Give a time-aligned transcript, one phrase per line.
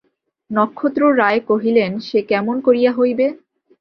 [0.51, 3.25] নক্ষত্ররায় কহিলেন, সে কেমন করিয়া হইবে?